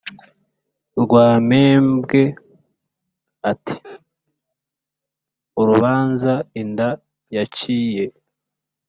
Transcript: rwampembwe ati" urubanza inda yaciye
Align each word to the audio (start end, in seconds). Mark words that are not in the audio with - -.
rwampembwe 1.01 2.21
ati" 3.51 3.75
urubanza 5.59 6.33
inda 6.61 6.89
yaciye 7.35 8.03